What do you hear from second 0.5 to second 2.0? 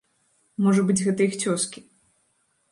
Можа быць, гэта іх цёзкі.